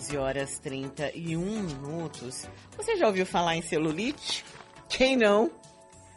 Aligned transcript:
11 0.00 0.16
horas 0.16 0.58
31 0.60 1.62
minutos. 1.62 2.48
Você 2.74 2.96
já 2.96 3.06
ouviu 3.06 3.26
falar 3.26 3.56
em 3.56 3.60
celulite? 3.60 4.42
Quem 4.88 5.14
não? 5.14 5.50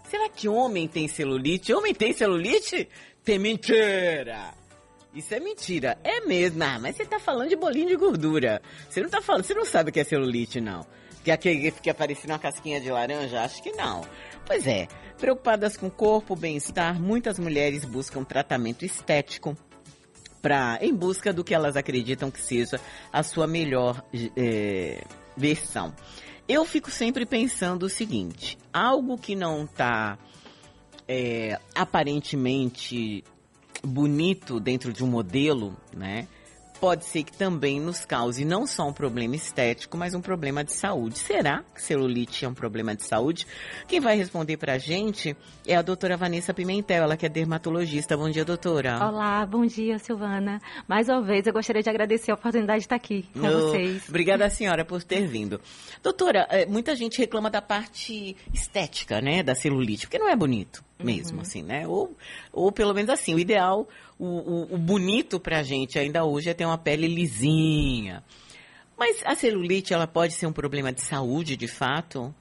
Será 0.09 0.29
que 0.29 0.47
homem 0.47 0.87
tem 0.87 1.05
celulite? 1.09 1.73
Homem 1.73 1.93
tem 1.93 2.13
celulite? 2.13 2.87
Tem 3.25 3.37
mentira! 3.37 4.53
Isso 5.13 5.35
é 5.35 5.39
mentira. 5.41 5.97
É 6.01 6.21
mesmo. 6.21 6.63
Ah, 6.63 6.79
mas 6.79 6.95
você 6.95 7.05
tá 7.05 7.19
falando 7.19 7.49
de 7.49 7.57
bolinho 7.57 7.89
de 7.89 7.97
gordura. 7.97 8.61
Você 8.89 9.01
não 9.01 9.09
tá 9.09 9.21
falando, 9.21 9.43
você 9.43 9.53
não 9.53 9.65
sabe 9.65 9.89
o 9.89 9.93
que 9.93 9.99
é 9.99 10.03
celulite, 10.05 10.61
não. 10.61 10.85
Que 11.21 11.29
aquele 11.29 11.59
que 11.59 11.71
fica 11.71 11.93
parecendo 11.93 12.31
uma 12.31 12.39
casquinha 12.39 12.79
de 12.79 12.89
laranja? 12.89 13.41
Acho 13.41 13.61
que 13.61 13.73
não. 13.73 14.01
Pois 14.45 14.65
é, 14.65 14.87
preocupadas 15.17 15.75
com 15.75 15.87
o 15.87 15.91
corpo, 15.91 16.37
bem-estar, 16.37 17.01
muitas 17.01 17.37
mulheres 17.37 17.83
buscam 17.83 18.23
tratamento 18.23 18.85
estético 18.85 19.57
pra, 20.43 20.77
em 20.81 20.93
busca 20.93 21.31
do 21.31 21.41
que 21.41 21.55
elas 21.55 21.77
acreditam 21.77 22.29
que 22.29 22.41
seja 22.41 22.79
a 23.11 23.23
sua 23.23 23.47
melhor 23.47 24.03
é, 24.35 25.01
versão. 25.35 25.95
Eu 26.47 26.65
fico 26.65 26.91
sempre 26.91 27.25
pensando 27.25 27.83
o 27.83 27.89
seguinte: 27.89 28.57
algo 28.71 29.17
que 29.17 29.35
não 29.35 29.63
está 29.63 30.19
é, 31.07 31.57
aparentemente 31.73 33.23
bonito 33.81 34.59
dentro 34.59 34.91
de 34.91 35.03
um 35.03 35.07
modelo, 35.07 35.75
né? 35.95 36.27
Pode 36.83 37.05
ser 37.05 37.23
que 37.23 37.31
também 37.31 37.79
nos 37.79 38.03
cause 38.03 38.43
não 38.43 38.67
só 38.67 38.89
um 38.89 38.91
problema 38.91 39.37
estético, 39.37 39.95
mas 39.95 40.13
um 40.13 40.19
problema 40.19 40.65
de 40.65 40.73
saúde. 40.73 41.17
Será 41.17 41.63
que 41.73 41.81
celulite 41.81 42.43
é 42.43 42.49
um 42.49 42.53
problema 42.53 42.93
de 42.93 43.05
saúde? 43.05 43.47
Quem 43.87 44.01
vai 44.01 44.17
responder 44.17 44.57
pra 44.57 44.77
gente 44.77 45.33
é 45.65 45.77
a 45.77 45.81
doutora 45.81 46.17
Vanessa 46.17 46.53
Pimentel, 46.53 47.03
ela 47.03 47.15
que 47.15 47.25
é 47.25 47.29
dermatologista. 47.29 48.17
Bom 48.17 48.29
dia, 48.29 48.43
doutora. 48.43 48.99
Olá, 49.01 49.45
bom 49.45 49.65
dia, 49.65 49.97
Silvana. 49.97 50.61
Mais 50.85 51.07
uma 51.07 51.21
vez, 51.21 51.47
eu 51.47 51.53
gostaria 51.53 51.81
de 51.81 51.89
agradecer 51.89 52.31
a 52.31 52.33
oportunidade 52.33 52.79
de 52.79 52.85
estar 52.85 52.97
aqui 52.97 53.29
com 53.31 53.47
oh, 53.47 53.69
vocês. 53.69 54.09
Obrigada, 54.09 54.49
senhora, 54.51 54.83
por 54.83 55.01
ter 55.03 55.25
vindo. 55.25 55.61
Doutora, 56.03 56.45
é, 56.49 56.65
muita 56.65 56.97
gente 56.97 57.17
reclama 57.17 57.49
da 57.49 57.61
parte 57.61 58.35
estética, 58.53 59.21
né, 59.21 59.41
da 59.41 59.55
celulite, 59.55 60.05
porque 60.05 60.19
não 60.19 60.27
é 60.27 60.35
bonito 60.35 60.83
mesmo, 61.03 61.37
uhum. 61.37 61.41
assim, 61.41 61.63
né? 61.63 61.87
Ou, 61.87 62.15
ou 62.51 62.71
pelo 62.71 62.93
menos 62.93 63.09
assim, 63.09 63.33
o 63.33 63.39
ideal 63.39 63.87
o, 64.17 64.25
o, 64.25 64.75
o 64.75 64.77
bonito 64.77 65.39
pra 65.39 65.63
gente 65.63 65.99
ainda 65.99 66.23
hoje 66.23 66.49
é 66.49 66.53
ter 66.53 66.65
uma 66.65 66.77
pele 66.77 67.07
lisinha. 67.07 68.23
Mas 68.97 69.21
a 69.25 69.35
celulite, 69.35 69.93
ela 69.93 70.07
pode 70.07 70.33
ser 70.33 70.45
um 70.45 70.53
problema 70.53 70.91
de 70.91 71.01
saúde, 71.01 71.57
de 71.57 71.67
fato? 71.67 72.33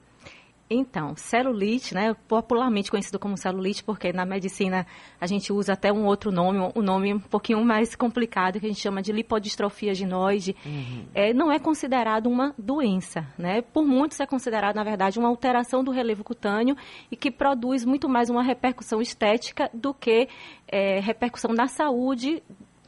Então, 0.69 1.15
celulite, 1.15 1.93
né, 1.93 2.15
popularmente 2.27 2.89
conhecido 2.89 3.19
como 3.19 3.37
celulite, 3.37 3.83
porque 3.83 4.13
na 4.13 4.25
medicina 4.25 4.87
a 5.19 5.27
gente 5.27 5.51
usa 5.51 5.73
até 5.73 5.91
um 5.91 6.05
outro 6.05 6.31
nome, 6.31 6.71
um 6.75 6.81
nome 6.81 7.13
um 7.13 7.19
pouquinho 7.19 7.63
mais 7.63 7.95
complicado, 7.95 8.59
que 8.59 8.65
a 8.65 8.69
gente 8.69 8.79
chama 8.81 9.01
de 9.01 9.11
lipodistrofia 9.11 9.93
ginoide, 9.93 10.55
uhum. 10.65 11.05
é, 11.13 11.33
não 11.33 11.51
é 11.51 11.59
considerado 11.59 12.27
uma 12.27 12.55
doença, 12.57 13.27
né? 13.37 13.61
Por 13.61 13.85
muitos 13.85 14.19
é 14.19 14.25
considerado, 14.25 14.75
na 14.75 14.83
verdade, 14.83 15.19
uma 15.19 15.27
alteração 15.27 15.83
do 15.83 15.91
relevo 15.91 16.23
cutâneo 16.23 16.75
e 17.11 17.15
que 17.15 17.29
produz 17.29 17.85
muito 17.85 18.07
mais 18.07 18.29
uma 18.29 18.41
repercussão 18.41 19.01
estética 19.01 19.69
do 19.73 19.93
que 19.93 20.27
é, 20.67 20.99
repercussão 20.99 21.53
na 21.53 21.67
saúde 21.67 22.41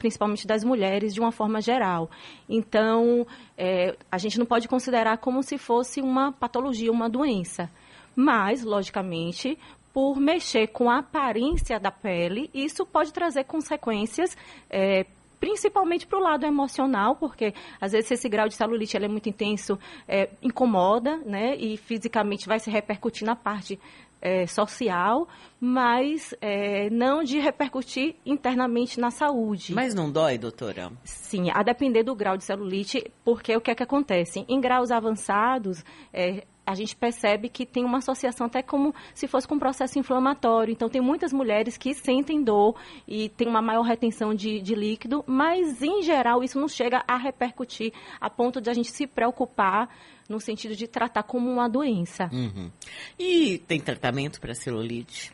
principalmente 0.06 0.46
das 0.46 0.62
mulheres, 0.62 1.12
de 1.12 1.18
uma 1.18 1.32
forma 1.32 1.60
geral. 1.60 2.08
Então, 2.48 3.26
é, 3.58 3.96
a 4.10 4.18
gente 4.18 4.38
não 4.38 4.46
pode 4.46 4.68
considerar 4.68 5.18
como 5.18 5.42
se 5.42 5.58
fosse 5.58 6.00
uma 6.00 6.30
patologia, 6.30 6.92
uma 6.92 7.08
doença. 7.08 7.68
Mas, 8.14 8.62
logicamente, 8.62 9.58
por 9.92 10.20
mexer 10.20 10.68
com 10.68 10.88
a 10.88 10.98
aparência 10.98 11.80
da 11.80 11.90
pele, 11.90 12.48
isso 12.54 12.86
pode 12.86 13.12
trazer 13.12 13.44
consequências 13.44 14.36
é, 14.70 15.06
principalmente 15.40 16.06
para 16.06 16.18
o 16.18 16.22
lado 16.22 16.46
emocional, 16.46 17.16
porque 17.16 17.52
às 17.80 17.92
vezes 17.92 18.10
esse 18.10 18.28
grau 18.28 18.48
de 18.48 18.54
celulite 18.54 18.96
é 18.96 19.08
muito 19.08 19.28
intenso, 19.28 19.78
é, 20.08 20.30
incomoda, 20.42 21.18
né, 21.18 21.56
e 21.56 21.76
fisicamente 21.76 22.46
vai 22.46 22.58
se 22.58 22.70
repercutir 22.70 23.26
na 23.26 23.36
parte 23.36 23.78
é, 24.20 24.46
social, 24.46 25.28
mas 25.60 26.34
é, 26.40 26.90
não 26.90 27.22
de 27.22 27.38
repercutir 27.38 28.16
internamente 28.24 28.98
na 28.98 29.10
saúde. 29.10 29.74
Mas 29.74 29.94
não 29.94 30.10
dói, 30.10 30.38
doutora? 30.38 30.92
Sim, 31.04 31.50
a 31.52 31.62
depender 31.62 32.02
do 32.02 32.14
grau 32.14 32.36
de 32.36 32.44
celulite, 32.44 33.10
porque 33.24 33.56
o 33.56 33.60
que 33.60 33.70
é 33.70 33.74
que 33.74 33.82
acontece? 33.82 34.44
Em 34.48 34.60
graus 34.60 34.90
avançados, 34.90 35.84
é, 36.12 36.44
a 36.66 36.74
gente 36.74 36.96
percebe 36.96 37.48
que 37.48 37.64
tem 37.64 37.84
uma 37.84 37.98
associação 37.98 38.48
até 38.48 38.60
como 38.60 38.92
se 39.14 39.28
fosse 39.28 39.46
com 39.46 39.54
um 39.54 39.58
processo 39.58 39.98
inflamatório. 39.98 40.72
Então, 40.72 40.88
tem 40.88 41.00
muitas 41.00 41.32
mulheres 41.32 41.78
que 41.78 41.94
sentem 41.94 42.42
dor 42.42 42.74
e 43.06 43.28
tem 43.28 43.46
uma 43.46 43.62
maior 43.62 43.82
retenção 43.82 44.34
de, 44.34 44.60
de 44.60 44.74
líquido, 44.74 45.22
mas, 45.26 45.80
em 45.80 46.02
geral, 46.02 46.42
isso 46.42 46.58
não 46.58 46.66
chega 46.66 47.04
a 47.06 47.16
repercutir 47.16 47.92
a 48.20 48.28
ponto 48.28 48.60
de 48.60 48.68
a 48.68 48.74
gente 48.74 48.90
se 48.90 49.06
preocupar 49.06 49.88
no 50.28 50.40
sentido 50.40 50.74
de 50.74 50.88
tratar 50.88 51.22
como 51.22 51.48
uma 51.48 51.68
doença. 51.68 52.28
Uhum. 52.32 52.68
E 53.16 53.58
tem 53.58 53.78
tratamento 53.78 54.40
para 54.40 54.52
celulite? 54.52 55.32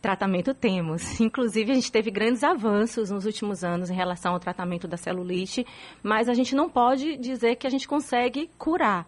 Tratamento 0.00 0.54
temos. 0.54 1.02
Inclusive, 1.20 1.70
a 1.70 1.74
gente 1.74 1.92
teve 1.92 2.10
grandes 2.10 2.42
avanços 2.42 3.10
nos 3.10 3.26
últimos 3.26 3.62
anos 3.62 3.90
em 3.90 3.94
relação 3.94 4.32
ao 4.32 4.40
tratamento 4.40 4.88
da 4.88 4.96
celulite, 4.96 5.66
mas 6.02 6.30
a 6.30 6.34
gente 6.34 6.54
não 6.54 6.70
pode 6.70 7.18
dizer 7.18 7.56
que 7.56 7.66
a 7.66 7.70
gente 7.70 7.86
consegue 7.86 8.48
curar. 8.56 9.06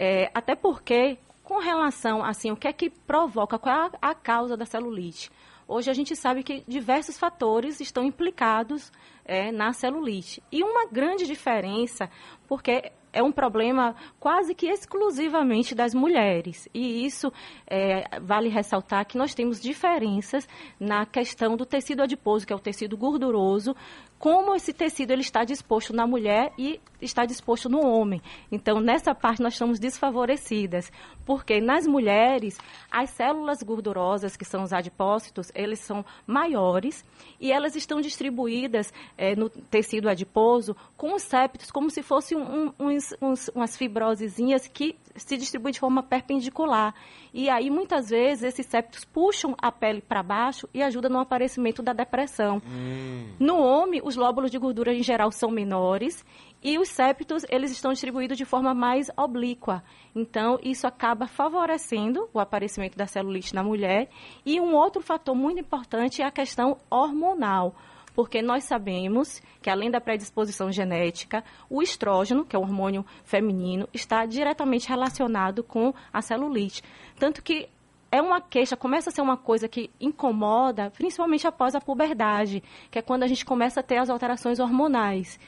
É, 0.00 0.30
até 0.32 0.54
porque, 0.54 1.18
com 1.42 1.58
relação, 1.58 2.24
assim, 2.24 2.52
o 2.52 2.56
que 2.56 2.68
é 2.68 2.72
que 2.72 2.88
provoca, 2.88 3.58
qual 3.58 3.86
é 3.86 3.90
a, 4.00 4.14
causa 4.14 4.56
da 4.56 4.64
celulite? 4.64 5.28
Hoje 5.66 5.90
a 5.90 5.92
gente 5.92 6.14
sabe 6.14 6.44
que 6.44 6.62
diversos 6.68 7.18
fatores 7.18 7.80
estão 7.80 8.04
implicados 8.04 8.92
é, 9.24 9.50
na 9.50 9.72
celulite. 9.72 10.40
E 10.52 10.62
uma 10.62 10.86
grande 10.86 11.26
diferença, 11.26 12.08
porque 12.46 12.92
é 13.12 13.22
um 13.22 13.32
problema 13.32 13.96
quase 14.20 14.54
que 14.54 14.66
exclusivamente 14.66 15.74
das 15.74 15.94
mulheres. 15.94 16.68
E 16.72 17.04
isso 17.04 17.32
é, 17.66 18.20
vale 18.20 18.48
ressaltar 18.48 19.04
que 19.04 19.18
nós 19.18 19.34
temos 19.34 19.60
diferenças 19.60 20.48
na 20.78 21.04
questão 21.04 21.56
do 21.56 21.66
tecido 21.66 22.02
adiposo, 22.02 22.46
que 22.46 22.52
é 22.52 22.56
o 22.56 22.60
tecido 22.60 22.96
gorduroso, 22.96 23.74
como 24.18 24.54
esse 24.54 24.72
tecido 24.72 25.12
ele 25.12 25.22
está 25.22 25.44
disposto 25.44 25.92
na 25.92 26.06
mulher 26.06 26.52
e 26.58 26.80
está 27.00 27.24
disposto 27.24 27.68
no 27.68 27.86
homem. 27.86 28.20
Então, 28.50 28.80
nessa 28.80 29.14
parte 29.14 29.40
nós 29.40 29.52
estamos 29.52 29.78
desfavorecidas, 29.78 30.90
porque 31.24 31.60
nas 31.60 31.86
mulheres, 31.86 32.58
as 32.90 33.10
células 33.10 33.62
gordurosas, 33.62 34.36
que 34.36 34.44
são 34.44 34.62
os 34.62 34.72
adipócitos, 34.72 35.52
eles 35.54 35.78
são 35.78 36.04
maiores 36.26 37.04
e 37.40 37.52
elas 37.52 37.76
estão 37.76 38.00
distribuídas 38.00 38.92
é, 39.16 39.36
no 39.36 39.48
tecido 39.48 40.08
adiposo 40.08 40.76
com 40.96 41.14
os 41.14 41.22
septos, 41.22 41.70
como 41.70 41.90
se 41.90 42.02
fossem 42.02 42.36
um, 42.36 42.72
uns, 42.78 43.14
uns, 43.22 43.48
umas 43.54 43.76
fibrosezinhas 43.76 44.66
que 44.66 44.96
se 45.14 45.36
distribuem 45.36 45.72
de 45.72 45.80
forma 45.80 46.02
perpendicular. 46.02 46.94
E 47.32 47.48
aí, 47.48 47.70
muitas 47.70 48.08
vezes, 48.08 48.44
esses 48.44 48.66
septos 48.66 49.04
puxam 49.04 49.54
a 49.58 49.70
pele 49.70 50.00
para 50.00 50.22
baixo 50.22 50.68
e 50.72 50.82
ajudam 50.82 51.10
no 51.10 51.20
aparecimento 51.20 51.82
da 51.82 51.92
depressão. 51.92 52.62
Hum. 52.66 53.28
No 53.38 53.58
homem, 53.58 54.00
os 54.08 54.16
lóbulos 54.16 54.50
de 54.50 54.58
gordura, 54.58 54.92
em 54.92 55.02
geral, 55.02 55.30
são 55.30 55.50
menores 55.50 56.24
e 56.62 56.78
os 56.78 56.88
septos, 56.88 57.44
eles 57.48 57.70
estão 57.70 57.92
distribuídos 57.92 58.36
de 58.36 58.44
forma 58.44 58.74
mais 58.74 59.08
oblíqua. 59.16 59.84
Então, 60.16 60.58
isso 60.62 60.86
acaba 60.86 61.26
favorecendo 61.26 62.28
o 62.32 62.40
aparecimento 62.40 62.96
da 62.96 63.06
celulite 63.06 63.54
na 63.54 63.62
mulher. 63.62 64.08
E 64.44 64.60
um 64.60 64.74
outro 64.74 65.02
fator 65.02 65.36
muito 65.36 65.60
importante 65.60 66.22
é 66.22 66.24
a 66.24 66.30
questão 66.30 66.78
hormonal 66.90 67.76
porque 68.14 68.42
nós 68.42 68.64
sabemos 68.64 69.40
que, 69.62 69.70
além 69.70 69.92
da 69.92 70.00
predisposição 70.00 70.72
genética, 70.72 71.44
o 71.70 71.80
estrógeno, 71.80 72.44
que 72.44 72.56
é 72.56 72.58
o 72.58 72.62
hormônio 72.62 73.06
feminino, 73.22 73.88
está 73.94 74.26
diretamente 74.26 74.88
relacionado 74.88 75.62
com 75.62 75.94
a 76.12 76.20
celulite. 76.20 76.82
Tanto 77.16 77.40
que 77.40 77.68
é 78.10 78.20
uma 78.20 78.40
queixa, 78.40 78.76
começa 78.76 79.10
a 79.10 79.12
ser 79.12 79.20
uma 79.20 79.36
coisa 79.36 79.68
que 79.68 79.90
incomoda, 80.00 80.90
principalmente 80.90 81.46
após 81.46 81.74
a 81.74 81.80
puberdade, 81.80 82.62
que 82.90 82.98
é 82.98 83.02
quando 83.02 83.22
a 83.22 83.26
gente 83.26 83.44
começa 83.44 83.80
a 83.80 83.82
ter 83.82 83.98
as 83.98 84.08
alterações 84.08 84.58
hormonais. 84.58 85.38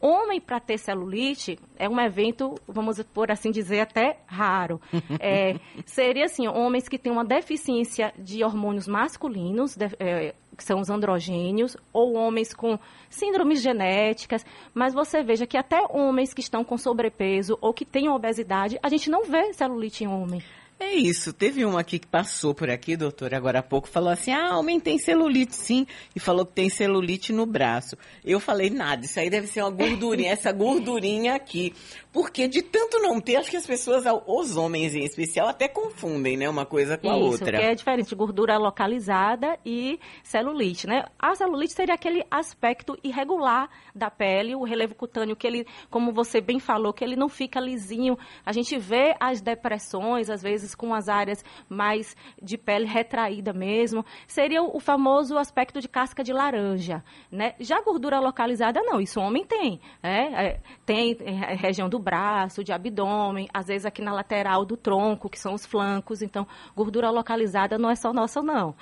Homem 0.00 0.40
para 0.40 0.60
ter 0.60 0.78
celulite 0.78 1.58
é 1.76 1.88
um 1.88 2.00
evento, 2.00 2.54
vamos 2.68 3.02
por 3.02 3.32
assim 3.32 3.50
dizer, 3.50 3.80
até 3.80 4.20
raro. 4.26 4.80
É, 5.20 5.58
seria 5.84 6.26
assim, 6.26 6.46
homens 6.46 6.88
que 6.88 6.98
têm 6.98 7.10
uma 7.10 7.24
deficiência 7.24 8.12
de 8.16 8.44
hormônios 8.44 8.86
masculinos, 8.86 9.76
de, 9.76 9.86
é, 9.98 10.34
que 10.56 10.62
são 10.62 10.80
os 10.80 10.88
androgênios, 10.88 11.76
ou 11.92 12.14
homens 12.14 12.54
com 12.54 12.78
síndromes 13.10 13.60
genéticas, 13.60 14.46
mas 14.72 14.94
você 14.94 15.22
veja 15.22 15.46
que 15.46 15.56
até 15.56 15.82
homens 15.90 16.32
que 16.32 16.40
estão 16.40 16.62
com 16.62 16.78
sobrepeso 16.78 17.58
ou 17.60 17.74
que 17.74 17.84
têm 17.84 18.08
obesidade, 18.08 18.78
a 18.80 18.88
gente 18.88 19.10
não 19.10 19.24
vê 19.24 19.52
celulite 19.52 20.04
em 20.04 20.06
homem. 20.06 20.40
É 20.80 20.94
isso. 20.94 21.32
Teve 21.32 21.64
uma 21.64 21.80
aqui 21.80 21.98
que 21.98 22.06
passou 22.06 22.54
por 22.54 22.70
aqui, 22.70 22.96
doutor, 22.96 23.34
agora 23.34 23.58
há 23.58 23.62
pouco, 23.62 23.88
falou 23.88 24.10
assim: 24.10 24.30
ah, 24.32 24.56
homem 24.56 24.78
tem 24.78 24.96
celulite, 24.96 25.56
sim. 25.56 25.86
E 26.14 26.20
falou 26.20 26.46
que 26.46 26.52
tem 26.52 26.70
celulite 26.70 27.32
no 27.32 27.44
braço. 27.44 27.96
Eu 28.24 28.38
falei, 28.38 28.70
nada, 28.70 29.04
isso 29.04 29.18
aí 29.18 29.28
deve 29.28 29.48
ser 29.48 29.62
uma 29.62 29.70
gordurinha, 29.70 30.30
essa 30.30 30.52
gordurinha 30.52 31.34
aqui. 31.34 31.74
Porque 32.12 32.48
de 32.48 32.62
tanto 32.62 32.98
não 33.00 33.20
ter, 33.20 33.36
acho 33.36 33.50
que 33.50 33.56
as 33.56 33.66
pessoas, 33.66 34.04
os 34.26 34.56
homens 34.56 34.94
em 34.94 35.04
especial, 35.04 35.48
até 35.48 35.68
confundem, 35.68 36.36
né, 36.36 36.48
uma 36.48 36.64
coisa 36.64 36.96
com 36.96 37.10
a 37.10 37.16
Isso, 37.16 37.24
outra. 37.26 37.58
que 37.58 37.64
é 37.64 37.74
diferente, 37.74 38.14
gordura 38.14 38.56
localizada 38.56 39.58
e 39.64 40.00
celulite, 40.22 40.86
né? 40.86 41.04
A 41.18 41.34
celulite 41.34 41.74
seria 41.74 41.94
aquele 41.94 42.24
aspecto 42.30 42.96
irregular 43.04 43.68
da 43.94 44.10
pele, 44.10 44.54
o 44.54 44.64
relevo 44.64 44.94
cutâneo 44.94 45.36
que 45.36 45.46
ele, 45.46 45.66
como 45.90 46.12
você 46.12 46.40
bem 46.40 46.58
falou, 46.58 46.92
que 46.92 47.04
ele 47.04 47.16
não 47.16 47.28
fica 47.28 47.60
lisinho. 47.60 48.16
A 48.44 48.52
gente 48.52 48.78
vê 48.78 49.14
as 49.20 49.40
depressões, 49.40 50.30
às 50.30 50.42
vezes 50.42 50.67
com 50.74 50.94
as 50.94 51.08
áreas 51.08 51.44
mais 51.68 52.16
de 52.42 52.56
pele 52.56 52.86
retraída 52.86 53.52
mesmo. 53.52 54.04
Seria 54.26 54.62
o 54.62 54.80
famoso 54.80 55.36
aspecto 55.36 55.80
de 55.80 55.88
casca 55.88 56.22
de 56.22 56.32
laranja, 56.32 57.02
né? 57.30 57.54
Já 57.60 57.80
gordura 57.80 58.20
localizada, 58.20 58.80
não, 58.82 59.00
isso 59.00 59.20
o 59.20 59.22
homem 59.22 59.44
tem, 59.44 59.80
né? 60.02 60.32
É, 60.34 60.60
tem 60.84 61.16
é, 61.20 61.54
região 61.54 61.88
do 61.88 61.98
braço, 61.98 62.64
de 62.64 62.72
abdômen, 62.72 63.48
às 63.52 63.66
vezes 63.66 63.86
aqui 63.86 64.02
na 64.02 64.12
lateral 64.12 64.64
do 64.64 64.76
tronco, 64.76 65.28
que 65.28 65.38
são 65.38 65.54
os 65.54 65.66
flancos. 65.66 66.22
Então, 66.22 66.46
gordura 66.74 67.10
localizada 67.10 67.78
não 67.78 67.90
é 67.90 67.96
só 67.96 68.12
nossa, 68.12 68.42
não. 68.42 68.74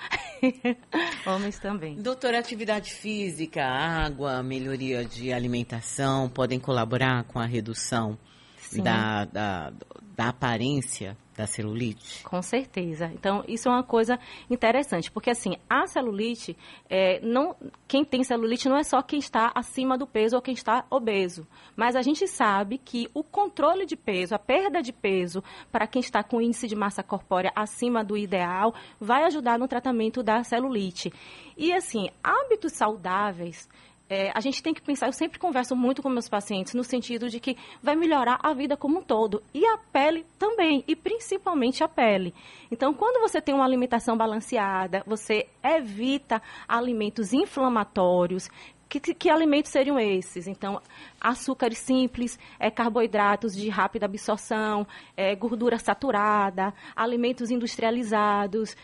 Homens 1.27 1.59
também. 1.59 1.97
Doutora, 1.97 2.39
atividade 2.39 2.93
física, 2.93 3.65
água, 3.65 4.43
melhoria 4.43 5.05
de 5.05 5.33
alimentação 5.33 6.29
podem 6.29 6.59
colaborar 6.59 7.25
com 7.25 7.39
a 7.39 7.47
redução 7.47 8.19
da, 8.83 9.25
da, 9.25 9.73
da 10.17 10.29
aparência 10.29 11.17
da 11.37 11.47
celulite? 11.47 12.25
Com 12.25 12.41
certeza. 12.41 13.11
Então, 13.13 13.45
isso 13.47 13.69
é 13.69 13.71
uma 13.71 13.83
coisa 13.83 14.19
interessante, 14.51 15.11
porque 15.11 15.31
assim, 15.31 15.57
a 15.69 15.87
celulite, 15.87 16.57
é, 16.89 17.21
não, 17.21 17.55
quem 17.87 18.05
tem 18.05 18.25
celulite 18.25 18.69
não 18.69 18.77
é 18.77 18.83
só 18.83 19.03
quem 19.03 19.19
está 19.19 19.53
acima 19.55 19.99
do 19.99 20.07
peso 20.07 20.37
ou 20.37 20.43
quem 20.43 20.55
está 20.55 20.87
obeso, 20.89 21.47
mas 21.77 21.95
a 21.95 22.03
gente 22.03 22.27
sabe 22.27 22.79
que 22.79 23.09
o 23.13 23.23
controle 23.23 23.85
de 23.85 23.97
peso, 23.97 24.35
a 24.35 24.39
perda 24.39 24.81
de 24.81 24.93
peso, 24.93 25.45
para 25.71 25.87
quem 25.87 26.01
está 26.01 26.23
com 26.23 26.41
índice 26.41 26.67
de 26.67 26.75
massa 26.75 27.03
corpórea 27.03 27.53
acima 27.55 28.03
do 28.03 28.17
ideal, 28.17 28.75
vai 28.99 29.25
ajudar 29.25 29.59
no 29.59 29.69
tratamento 29.69 30.23
da 30.23 30.43
celulite. 30.43 31.13
E 31.57 31.73
assim, 31.73 32.09
hábitos 32.23 32.73
saudáveis 32.73 33.69
é, 34.09 34.31
a 34.35 34.41
gente 34.41 34.63
tem 34.63 34.73
que 34.73 34.81
pensar, 34.81 35.07
eu 35.07 35.13
sempre 35.13 35.39
converso 35.39 35.75
muito 35.75 36.03
com 36.03 36.09
meus 36.09 36.29
pacientes 36.29 36.75
no 36.75 36.85
sentido 36.85 37.29
de 37.29 37.41
que 37.41 37.57
vai 37.83 37.97
melhorar 37.97 38.39
a 38.43 38.55
vida 38.55 38.77
como 38.77 38.99
um 38.99 39.03
todo. 39.03 39.43
E 39.53 39.65
a 39.67 39.77
pele 39.79 40.25
também, 40.39 40.85
e 40.87 40.95
principalmente 40.95 41.83
a 41.83 41.89
pele. 41.89 42.33
Então, 42.71 42.95
quando 42.95 43.21
você 43.21 43.41
tem 43.41 43.55
uma 43.55 43.65
alimentação 43.65 44.17
balanceada, 44.17 45.03
você 45.07 45.47
evita 45.63 46.41
alimentos 46.69 47.33
inflamatórios, 47.33 48.49
que, 48.89 49.01
que, 49.01 49.29
alimentos 49.29 49.73
seriam 49.73 49.99
esses? 49.99 50.47
Então, 50.47 50.81
açúcares 51.21 51.79
simples, 51.79 52.39
é, 52.59 52.71
carboidratos 52.71 53.55
de 53.55 53.69
rápida 53.69 54.07
absorção, 54.07 54.87
é, 55.17 55.35
gordura 55.35 55.77
saturada, 55.79 56.73
alimentos 56.95 57.51
industrializados, 57.51 58.77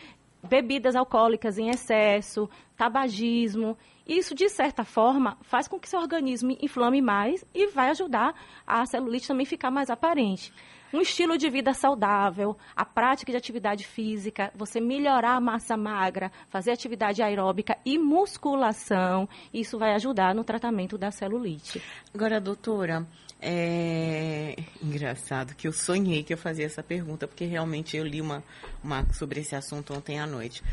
bebidas 0.43 0.95
alcoólicas 0.95 1.57
em 1.57 1.69
excesso, 1.69 2.49
tabagismo. 2.75 3.77
Isso, 4.05 4.35
de 4.35 4.49
certa 4.49 4.83
forma, 4.83 5.37
faz 5.41 5.67
com 5.67 5.79
que 5.79 5.87
seu 5.87 5.99
organismo 5.99 6.57
inflame 6.61 7.01
mais 7.01 7.45
e 7.53 7.67
vai 7.67 7.89
ajudar 7.89 8.35
a 8.67 8.85
celulite 8.85 9.27
também 9.27 9.45
ficar 9.45 9.71
mais 9.71 9.89
aparente. 9.89 10.53
Um 10.93 11.01
estilo 11.01 11.39
de 11.39 11.49
vida 11.49 11.73
saudável, 11.73 12.55
a 12.75 12.85
prática 12.85 13.31
de 13.31 13.37
atividade 13.37 13.83
física, 13.83 14.51
você 14.53 14.79
melhorar 14.79 15.35
a 15.35 15.39
massa 15.39 15.75
magra, 15.75 16.31
fazer 16.49 16.71
atividade 16.71 17.23
aeróbica 17.23 17.75
e 17.83 17.97
musculação, 17.97 19.27
isso 19.51 19.79
vai 19.79 19.95
ajudar 19.95 20.35
no 20.35 20.43
tratamento 20.43 20.95
da 20.95 21.09
celulite. 21.09 21.81
Agora, 22.13 22.39
doutora, 22.39 23.07
é 23.43 24.55
engraçado 24.81 25.53
que 25.53 25.67
eu 25.67 25.73
sonhei 25.73 26.23
que 26.23 26.33
eu 26.33 26.37
fazia 26.37 26.65
essa 26.65 26.81
pergunta, 26.81 27.27
porque 27.27 27.45
realmente 27.45 27.97
eu 27.97 28.05
li 28.05 28.21
uma, 28.21 28.43
uma 28.83 29.05
sobre 29.13 29.41
esse 29.41 29.55
assunto 29.55 29.93
ontem 29.93 30.19
à 30.19 30.25
noite. 30.25 30.63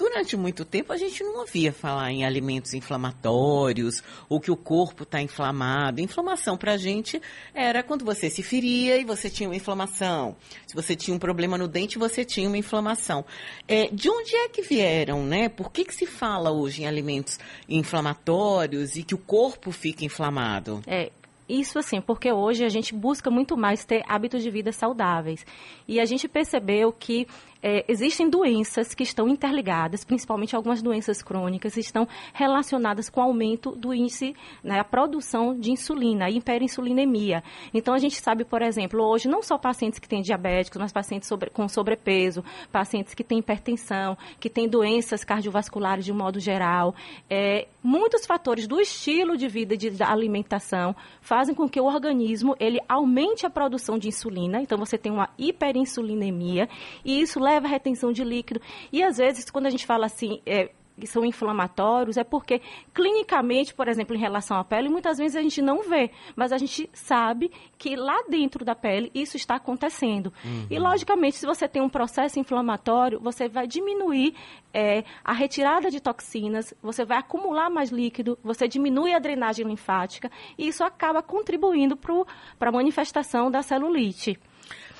Durante 0.00 0.34
muito 0.34 0.64
tempo 0.64 0.94
a 0.94 0.96
gente 0.96 1.22
não 1.22 1.40
ouvia 1.40 1.74
falar 1.74 2.10
em 2.10 2.24
alimentos 2.24 2.72
inflamatórios 2.72 4.02
ou 4.30 4.40
que 4.40 4.50
o 4.50 4.56
corpo 4.56 5.02
está 5.02 5.20
inflamado. 5.20 6.00
Inflamação 6.00 6.56
para 6.56 6.72
a 6.72 6.76
gente 6.78 7.20
era 7.52 7.82
quando 7.82 8.02
você 8.02 8.30
se 8.30 8.42
feria 8.42 8.96
e 8.96 9.04
você 9.04 9.28
tinha 9.28 9.46
uma 9.46 9.56
inflamação. 9.56 10.36
Se 10.66 10.74
você 10.74 10.96
tinha 10.96 11.14
um 11.14 11.18
problema 11.18 11.58
no 11.58 11.68
dente, 11.68 11.98
você 11.98 12.24
tinha 12.24 12.48
uma 12.48 12.56
inflamação. 12.56 13.26
É, 13.68 13.88
de 13.88 14.08
onde 14.08 14.34
é 14.36 14.48
que 14.48 14.62
vieram, 14.62 15.22
né? 15.22 15.50
Por 15.50 15.70
que, 15.70 15.84
que 15.84 15.94
se 15.94 16.06
fala 16.06 16.50
hoje 16.50 16.82
em 16.82 16.86
alimentos 16.86 17.38
inflamatórios 17.68 18.96
e 18.96 19.02
que 19.02 19.14
o 19.14 19.18
corpo 19.18 19.70
fica 19.70 20.02
inflamado? 20.02 20.80
É, 20.86 21.12
isso 21.50 21.78
assim, 21.78 22.00
porque 22.00 22.30
hoje 22.30 22.64
a 22.64 22.68
gente 22.68 22.94
busca 22.94 23.30
muito 23.30 23.56
mais 23.56 23.84
ter 23.84 24.02
hábitos 24.06 24.42
de 24.42 24.50
vida 24.50 24.72
saudáveis. 24.72 25.44
E 25.88 25.98
a 25.98 26.04
gente 26.04 26.28
percebeu 26.28 26.92
que 26.92 27.26
é, 27.62 27.84
existem 27.88 28.28
doenças 28.28 28.94
que 28.94 29.02
estão 29.02 29.28
interligadas, 29.28 30.04
principalmente 30.04 30.56
algumas 30.56 30.82
doenças 30.82 31.22
crônicas, 31.22 31.76
estão 31.76 32.08
relacionadas 32.32 33.10
com 33.10 33.20
o 33.20 33.24
aumento 33.24 33.72
do 33.72 33.92
índice, 33.92 34.34
né, 34.64 34.80
a 34.80 34.84
produção 34.84 35.58
de 35.58 35.70
insulina, 35.70 36.30
hiperinsulinemia. 36.30 37.42
Então, 37.74 37.92
a 37.92 37.98
gente 37.98 38.16
sabe, 38.16 38.44
por 38.44 38.62
exemplo, 38.62 39.02
hoje, 39.02 39.28
não 39.28 39.42
só 39.42 39.58
pacientes 39.58 39.98
que 39.98 40.08
têm 40.08 40.22
diabéticos, 40.22 40.80
mas 40.80 40.92
pacientes 40.92 41.28
sobre, 41.28 41.50
com 41.50 41.68
sobrepeso, 41.68 42.42
pacientes 42.72 43.14
que 43.14 43.22
têm 43.22 43.38
hipertensão, 43.38 44.16
que 44.38 44.48
têm 44.48 44.68
doenças 44.68 45.24
cardiovasculares 45.24 46.04
de 46.04 46.12
um 46.12 46.16
modo 46.16 46.40
geral. 46.40 46.94
É, 47.28 47.66
muitos 47.82 48.24
fatores 48.24 48.66
do 48.66 48.80
estilo 48.80 49.36
de 49.36 49.48
vida 49.48 49.74
e 49.74 49.76
de 49.76 50.02
alimentação 50.02 50.94
fazem 51.20 51.54
com 51.54 51.68
que 51.68 51.80
o 51.80 51.84
organismo 51.84 52.56
ele 52.58 52.80
aumente 52.88 53.44
a 53.44 53.50
produção 53.50 53.98
de 53.98 54.08
insulina. 54.08 54.60
Então, 54.62 54.78
você 54.78 54.96
tem 54.96 55.12
uma 55.12 55.28
hiperinsulinemia 55.38 56.68
e 57.04 57.20
isso 57.20 57.38
leva 57.38 57.49
leva 57.50 57.66
à 57.66 57.70
retenção 57.70 58.12
de 58.12 58.24
líquido. 58.24 58.60
E 58.92 59.02
às 59.02 59.18
vezes, 59.18 59.50
quando 59.50 59.66
a 59.66 59.70
gente 59.70 59.86
fala 59.86 60.06
assim, 60.06 60.40
é, 60.46 60.70
que 61.00 61.06
são 61.06 61.24
inflamatórios, 61.24 62.16
é 62.16 62.22
porque 62.22 62.60
clinicamente, 62.94 63.74
por 63.74 63.88
exemplo, 63.88 64.14
em 64.14 64.18
relação 64.18 64.58
à 64.58 64.62
pele, 64.62 64.88
muitas 64.88 65.18
vezes 65.18 65.34
a 65.34 65.42
gente 65.42 65.62
não 65.62 65.82
vê, 65.82 66.10
mas 66.36 66.52
a 66.52 66.58
gente 66.58 66.88
sabe 66.92 67.50
que 67.78 67.96
lá 67.96 68.22
dentro 68.28 68.64
da 68.64 68.74
pele 68.74 69.10
isso 69.14 69.36
está 69.36 69.56
acontecendo. 69.56 70.32
Uhum. 70.44 70.66
E, 70.70 70.78
logicamente, 70.78 71.36
se 71.36 71.46
você 71.46 71.66
tem 71.66 71.80
um 71.80 71.88
processo 71.88 72.38
inflamatório, 72.38 73.18
você 73.18 73.48
vai 73.48 73.66
diminuir 73.66 74.34
é, 74.72 75.02
a 75.24 75.32
retirada 75.32 75.90
de 75.90 76.00
toxinas, 76.00 76.74
você 76.82 77.04
vai 77.04 77.18
acumular 77.18 77.70
mais 77.70 77.90
líquido, 77.90 78.38
você 78.44 78.68
diminui 78.68 79.14
a 79.14 79.18
drenagem 79.18 79.66
linfática, 79.66 80.30
e 80.58 80.68
isso 80.68 80.84
acaba 80.84 81.22
contribuindo 81.22 81.96
para 81.96 82.68
a 82.68 82.72
manifestação 82.72 83.50
da 83.50 83.62
celulite 83.62 84.38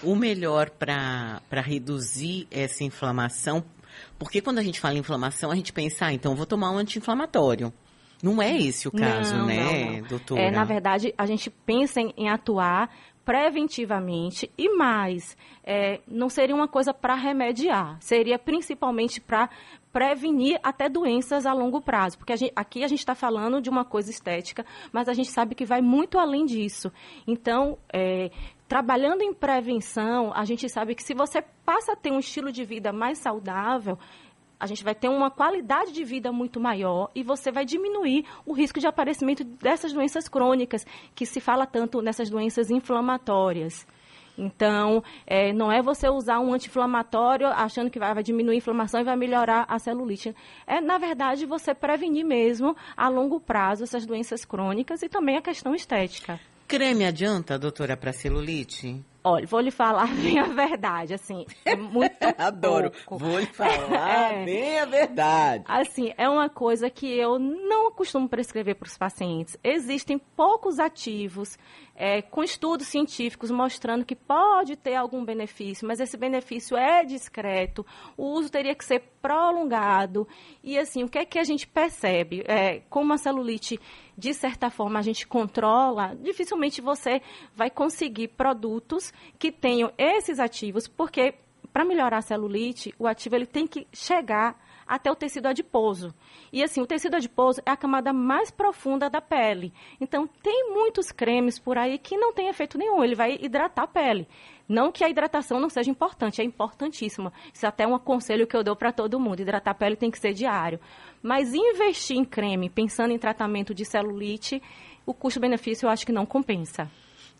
o 0.02 0.14
melhor 0.14 0.70
para 0.70 1.60
reduzir 1.62 2.46
essa 2.50 2.84
inflamação, 2.84 3.64
porque 4.18 4.40
quando 4.40 4.58
a 4.58 4.62
gente 4.62 4.80
fala 4.80 4.94
em 4.94 4.98
inflamação, 4.98 5.50
a 5.50 5.54
gente 5.54 5.72
pensa, 5.72 6.06
ah, 6.06 6.12
então 6.12 6.34
vou 6.34 6.46
tomar 6.46 6.70
um 6.70 6.78
anti-inflamatório. 6.78 7.72
Não 8.22 8.40
é 8.42 8.54
esse 8.56 8.86
o 8.86 8.92
caso, 8.92 9.34
não, 9.34 9.46
né, 9.46 9.64
não, 9.64 9.92
não. 9.92 10.08
doutora? 10.08 10.42
É, 10.42 10.50
na 10.50 10.64
verdade, 10.64 11.14
a 11.16 11.24
gente 11.24 11.48
pensa 11.48 12.00
em, 12.00 12.12
em 12.16 12.28
atuar 12.28 12.90
preventivamente 13.24 14.50
e 14.58 14.68
mais, 14.74 15.36
é, 15.62 16.00
não 16.08 16.28
seria 16.28 16.54
uma 16.54 16.66
coisa 16.66 16.92
para 16.92 17.14
remediar, 17.14 17.96
seria 18.00 18.38
principalmente 18.38 19.20
para 19.20 19.48
prevenir 19.92 20.58
até 20.62 20.88
doenças 20.88 21.46
a 21.46 21.52
longo 21.52 21.80
prazo, 21.80 22.18
porque 22.18 22.32
a 22.32 22.36
gente, 22.36 22.52
aqui 22.56 22.82
a 22.84 22.88
gente 22.88 23.00
está 23.00 23.14
falando 23.14 23.60
de 23.60 23.68
uma 23.68 23.84
coisa 23.84 24.10
estética, 24.10 24.64
mas 24.92 25.08
a 25.08 25.12
gente 25.12 25.30
sabe 25.30 25.54
que 25.54 25.64
vai 25.64 25.80
muito 25.80 26.18
além 26.18 26.44
disso. 26.44 26.92
Então, 27.26 27.78
é, 27.92 28.30
trabalhando 28.70 29.22
em 29.22 29.34
prevenção, 29.34 30.32
a 30.32 30.44
gente 30.44 30.68
sabe 30.68 30.94
que 30.94 31.02
se 31.02 31.12
você 31.12 31.42
passa 31.42 31.94
a 31.94 31.96
ter 31.96 32.12
um 32.12 32.20
estilo 32.20 32.52
de 32.52 32.64
vida 32.64 32.92
mais 32.92 33.18
saudável, 33.18 33.98
a 34.60 34.64
gente 34.64 34.84
vai 34.84 34.94
ter 34.94 35.08
uma 35.08 35.28
qualidade 35.28 35.90
de 35.90 36.04
vida 36.04 36.30
muito 36.30 36.60
maior 36.60 37.10
e 37.12 37.24
você 37.24 37.50
vai 37.50 37.64
diminuir 37.64 38.24
o 38.46 38.52
risco 38.52 38.78
de 38.78 38.86
aparecimento 38.86 39.42
dessas 39.42 39.92
doenças 39.92 40.28
crônicas, 40.28 40.86
que 41.16 41.26
se 41.26 41.40
fala 41.40 41.66
tanto 41.66 42.00
nessas 42.00 42.30
doenças 42.30 42.70
inflamatórias. 42.70 43.84
Então, 44.38 45.02
é, 45.26 45.52
não 45.52 45.72
é 45.72 45.82
você 45.82 46.08
usar 46.08 46.38
um 46.38 46.54
anti-inflamatório 46.54 47.48
achando 47.48 47.90
que 47.90 47.98
vai, 47.98 48.14
vai, 48.14 48.22
diminuir 48.22 48.54
a 48.54 48.58
inflamação 48.58 49.00
e 49.00 49.04
vai 49.04 49.16
melhorar 49.16 49.66
a 49.68 49.80
celulite. 49.80 50.32
É, 50.64 50.80
na 50.80 50.96
verdade, 50.96 51.44
você 51.44 51.74
prevenir 51.74 52.24
mesmo 52.24 52.76
a 52.96 53.08
longo 53.08 53.40
prazo 53.40 53.82
essas 53.82 54.06
doenças 54.06 54.44
crônicas 54.44 55.02
e 55.02 55.08
também 55.08 55.36
a 55.36 55.42
questão 55.42 55.74
estética. 55.74 56.38
Creme 56.70 57.04
adianta, 57.04 57.58
doutora, 57.58 57.96
para 57.96 58.12
celulite? 58.12 59.04
Olha, 59.24 59.44
vou 59.44 59.58
lhe 59.58 59.72
falar 59.72 60.06
bem 60.14 60.38
a 60.38 60.44
verdade, 60.44 61.12
assim, 61.12 61.44
é 61.64 61.74
muito 61.74 62.14
Adoro. 62.38 62.92
pouco. 62.92 63.18
Vou 63.18 63.40
lhe 63.40 63.46
falar 63.46 64.32
É. 64.38 64.44
bem 64.44 64.78
a 64.78 64.84
verdade. 64.84 65.64
Assim, 65.66 66.12
é 66.16 66.28
uma 66.28 66.48
coisa 66.48 66.88
que 66.88 67.06
eu 67.06 67.40
não 67.40 67.90
costumo 67.90 68.28
prescrever 68.28 68.76
para 68.76 68.86
os 68.86 68.96
pacientes. 68.96 69.58
Existem 69.64 70.16
poucos 70.16 70.78
ativos 70.78 71.58
é, 71.96 72.22
com 72.22 72.42
estudos 72.44 72.86
científicos 72.86 73.50
mostrando 73.50 74.04
que 74.06 74.14
pode 74.14 74.76
ter 74.76 74.94
algum 74.94 75.24
benefício, 75.24 75.86
mas 75.88 75.98
esse 75.98 76.16
benefício 76.16 76.76
é 76.76 77.04
discreto, 77.04 77.84
o 78.16 78.26
uso 78.28 78.48
teria 78.48 78.76
que 78.76 78.84
ser 78.84 79.02
prolongado. 79.20 80.26
E 80.64 80.78
assim, 80.78 81.02
o 81.02 81.08
que 81.08 81.18
é 81.18 81.24
que 81.26 81.38
a 81.38 81.44
gente 81.44 81.66
percebe? 81.66 82.42
É, 82.46 82.80
como 82.88 83.12
a 83.12 83.18
celulite, 83.18 83.78
de 84.20 84.34
certa 84.34 84.68
forma, 84.68 84.98
a 84.98 85.02
gente 85.02 85.26
controla, 85.26 86.14
dificilmente 86.14 86.82
você 86.82 87.22
vai 87.56 87.70
conseguir 87.70 88.28
produtos 88.28 89.12
que 89.38 89.50
tenham 89.50 89.90
esses 89.96 90.38
ativos, 90.38 90.86
porque 90.86 91.34
para 91.72 91.86
melhorar 91.86 92.18
a 92.18 92.22
celulite, 92.22 92.94
o 92.98 93.06
ativo 93.06 93.34
ele 93.34 93.46
tem 93.46 93.66
que 93.66 93.86
chegar 93.92 94.60
até 94.90 95.08
o 95.08 95.14
tecido 95.14 95.46
adiposo. 95.46 96.12
E 96.52 96.64
assim, 96.64 96.80
o 96.80 96.86
tecido 96.86 97.14
adiposo 97.14 97.62
é 97.64 97.70
a 97.70 97.76
camada 97.76 98.12
mais 98.12 98.50
profunda 98.50 99.08
da 99.08 99.20
pele. 99.20 99.72
Então, 100.00 100.26
tem 100.26 100.68
muitos 100.74 101.12
cremes 101.12 101.60
por 101.60 101.78
aí 101.78 101.96
que 101.96 102.16
não 102.16 102.32
tem 102.32 102.48
efeito 102.48 102.76
nenhum, 102.76 103.04
ele 103.04 103.14
vai 103.14 103.38
hidratar 103.40 103.84
a 103.84 103.86
pele. 103.86 104.26
Não 104.68 104.90
que 104.90 105.04
a 105.04 105.08
hidratação 105.08 105.60
não 105.60 105.68
seja 105.68 105.90
importante, 105.90 106.40
é 106.40 106.44
importantíssima. 106.44 107.32
Isso 107.54 107.66
até 107.66 107.84
é 107.84 107.86
um 107.86 107.94
aconselho 107.94 108.48
que 108.48 108.56
eu 108.56 108.64
dou 108.64 108.74
para 108.74 108.92
todo 108.92 109.20
mundo. 109.20 109.40
Hidratar 109.40 109.70
a 109.70 109.74
pele 109.74 109.94
tem 109.94 110.10
que 110.10 110.18
ser 110.18 110.32
diário. 110.32 110.80
Mas 111.22 111.54
investir 111.54 112.16
em 112.16 112.24
creme, 112.24 112.68
pensando 112.68 113.12
em 113.12 113.18
tratamento 113.18 113.72
de 113.72 113.84
celulite, 113.84 114.60
o 115.06 115.14
custo-benefício 115.14 115.86
eu 115.86 115.90
acho 115.90 116.04
que 116.04 116.12
não 116.12 116.26
compensa. 116.26 116.90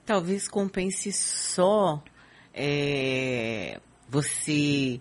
Talvez 0.07 0.49
compense 0.49 1.13
só 1.13 2.03
é, 2.55 3.81
você 4.09 5.01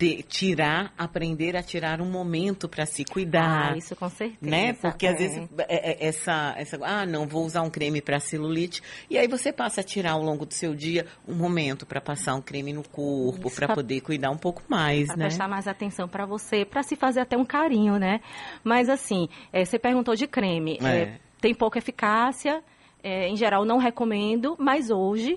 ter- 0.00 0.22
tirar, 0.22 0.94
aprender 0.96 1.54
a 1.54 1.62
tirar 1.62 2.00
um 2.00 2.10
momento 2.10 2.66
para 2.66 2.86
se 2.86 3.04
cuidar. 3.04 3.72
Ah, 3.74 3.76
isso 3.76 3.94
com 3.94 4.08
certeza. 4.08 4.38
né? 4.50 4.72
Porque 4.72 5.06
às 5.06 5.14
É. 5.14 5.18
vezes 5.18 5.48
é, 5.68 5.90
é, 6.04 6.08
essa, 6.08 6.54
essa, 6.56 6.78
ah, 6.82 7.04
não 7.04 7.28
vou 7.28 7.44
usar 7.44 7.60
um 7.60 7.68
creme 7.68 8.00
para 8.00 8.18
celulite, 8.18 8.82
e 9.10 9.18
aí 9.18 9.28
você 9.28 9.52
passa 9.52 9.82
a 9.82 9.84
tirar 9.84 10.12
ao 10.12 10.22
longo 10.22 10.46
do 10.46 10.54
seu 10.54 10.74
dia 10.74 11.06
um 11.28 11.34
momento 11.34 11.84
para 11.84 12.00
passar 12.00 12.34
um 12.34 12.40
creme 12.40 12.72
no 12.72 12.82
corpo, 12.82 13.50
para 13.54 13.74
poder 13.74 14.00
cuidar 14.00 14.30
um 14.30 14.38
pouco 14.38 14.62
mais, 14.68 15.08
Pra 15.08 15.16
né? 15.18 15.24
prestar 15.26 15.46
mais 15.48 15.68
atenção 15.68 16.08
para 16.08 16.24
você, 16.24 16.64
para 16.64 16.82
se 16.82 16.96
fazer 16.96 17.20
até 17.20 17.36
um 17.36 17.44
carinho, 17.44 17.98
né? 17.98 18.20
Mas 18.64 18.88
assim, 18.88 19.28
eh, 19.52 19.66
você 19.66 19.78
perguntou 19.78 20.14
de 20.16 20.26
creme. 20.26 20.78
É. 20.82 20.86
Eh, 21.02 21.18
tem 21.42 21.54
pouca 21.54 21.78
eficácia, 21.78 22.62
eh, 23.02 23.28
em 23.28 23.36
geral 23.36 23.66
não 23.66 23.76
recomendo, 23.76 24.56
mas 24.58 24.88
hoje. 24.90 25.36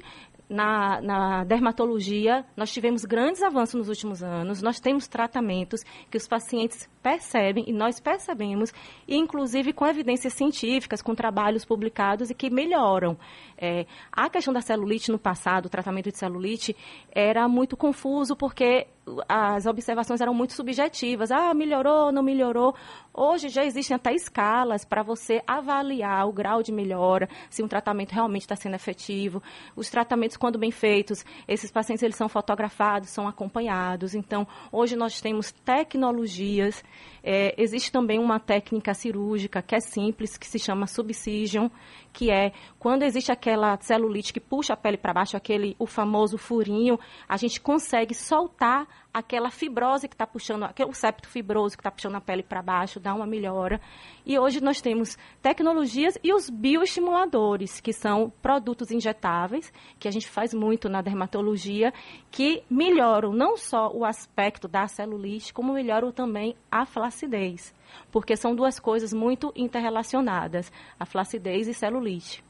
Na, 0.50 1.01
na 1.01 1.43
dermatologia, 1.45 2.45
nós 2.55 2.71
tivemos 2.71 3.05
grandes 3.05 3.41
avanços 3.41 3.75
nos 3.75 3.89
últimos 3.89 4.21
anos. 4.21 4.62
Nós 4.62 4.79
temos 4.79 5.07
tratamentos 5.07 5.81
que 6.12 6.17
os 6.17 6.27
pacientes 6.27 6.88
percebem 7.01 7.63
e 7.67 7.73
nós 7.73 8.00
percebemos, 8.00 8.71
inclusive 9.07 9.73
com 9.73 9.88
evidências 9.88 10.33
científicas, 10.33 11.01
com 11.01 11.15
trabalhos 11.15 11.65
publicados 11.65 12.29
e 12.29 12.35
que 12.35 12.50
melhoram. 12.50 13.17
Eh, 13.57 13.85
a 14.12 14.29
questão 14.29 14.53
da 14.53 14.62
celulite 14.62 15.12
no 15.12 15.17
passado, 15.17 15.65
o 15.65 15.69
tratamento 15.69 16.12
de 16.12 16.17
celulite, 16.17 16.75
era 17.12 17.47
muito 17.47 17.75
confuso 17.75 18.35
porque 18.35 18.88
as 19.27 19.65
observações 19.65 20.22
eram 20.22 20.33
muito 20.33 20.53
subjetivas. 20.53 21.31
Ah, 21.31 21.53
melhorou, 21.53 22.12
não 22.12 22.24
melhorou. 22.24 22.74
Hoje 23.13 23.50
já 23.50 23.63
existem 23.63 23.95
até 23.95 24.13
escalas 24.13 24.83
para 24.86 25.03
você 25.03 25.41
avaliar 25.45 26.27
o 26.27 26.33
grau 26.33 26.63
de 26.63 26.72
melhora, 26.72 27.29
se 27.50 27.62
um 27.62 27.67
tratamento 27.67 28.12
realmente 28.12 28.41
está 28.41 28.55
sendo 28.55 28.75
efetivo. 28.75 29.43
Os 29.75 29.89
tratamentos, 29.89 30.38
quando 30.38 30.57
bem 30.57 30.72
feitos, 30.72 31.24
esses 31.48 31.69
pacientes 31.69 32.01
eles 32.01 32.15
são 32.15 32.27
fotografados, 32.27 33.10
são 33.10 33.27
acompanhados. 33.27 34.15
Então, 34.15 34.48
hoje 34.72 34.95
nós 34.95 35.22
temos 35.22 35.51
tecnologias. 35.51 36.83
É, 37.24 37.53
existe 37.62 37.91
também 37.91 38.19
uma 38.19 38.39
técnica 38.39 38.93
cirúrgica 38.93 39.62
que 39.62 39.75
é 39.75 39.79
simples, 39.79 40.38
que 40.38 40.48
se 40.48 40.57
chama 40.57 40.88
subcision, 40.88 41.69
que 42.12 42.31
é 42.31 42.51
quando 42.79 43.03
existe 43.03 43.31
aquela 43.31 43.77
celulite 43.79 44.33
que 44.33 44.39
puxa 44.39 44.74
a 44.74 44.77
pele 44.77 44.98
para 44.98 45.13
baixo, 45.13 45.38
aquele 45.38 45.75
o 45.77 45.86
famoso 45.86 46.38
furinho, 46.38 47.00
a 47.27 47.38
gente 47.38 47.62
consegue 47.62 48.15
soltar 48.15 48.88
aquela 49.13 49.51
fibrose 49.51 50.07
que 50.07 50.15
está 50.15 50.25
puxando, 50.25 50.63
aquele, 50.63 50.91
septo 50.93 51.27
fibroso 51.27 51.77
que 51.77 51.81
está 51.81 51.91
puxando 51.91 52.15
a 52.15 52.21
pele 52.21 52.41
para 52.41 52.62
baixo, 52.62 53.00
dá 53.00 53.13
uma 53.13 53.27
melhora. 53.27 53.79
E 54.25 54.39
hoje 54.39 54.62
nós 54.62 54.81
temos 54.81 55.17
tecnologias 55.41 56.17
e 56.23 56.33
os 56.33 56.50
bioestimuladores, 56.50 57.79
que 57.79 57.93
são 57.93 58.31
produtos 58.41 58.89
injetáveis, 58.89 59.71
que 60.00 60.07
a 60.07 60.12
gente 60.12 60.27
faz 60.27 60.53
muito 60.53 60.89
na 60.89 61.01
dermatologia, 61.01 61.93
que 62.31 62.63
melhoram 62.69 63.31
não 63.31 63.55
só 63.55 63.91
o 63.93 64.03
aspecto 64.03 64.67
da 64.67 64.88
celulite, 64.88 65.53
como 65.53 65.73
melhoram 65.73 66.12
também 66.12 66.55
a 66.71 66.85
flacidez. 66.85 67.73
Porque 68.12 68.35
são 68.35 68.55
duas 68.55 68.79
coisas 68.79 69.13
muito 69.13 69.53
interrelacionadas, 69.55 70.71
a 71.00 71.05
flacidez 71.05 71.67
e 71.67 71.73
celulite. 71.73 72.43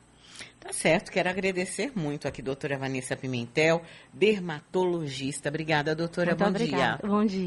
Tá 0.60 0.72
certo, 0.72 1.12
quero 1.12 1.30
agradecer 1.30 1.92
muito 1.94 2.28
aqui, 2.28 2.42
doutora 2.42 2.78
Vanessa 2.78 3.18
Pimentel, 3.18 3.82
dermatologista. 4.14 5.50
Obrigada, 5.50 5.94
doutora. 5.94 6.32
Muito 6.32 6.40
Bom 6.40 6.50
obrigada. 6.50 7.00
dia. 7.02 7.10
Bom 7.10 7.26
dia. 7.26 7.44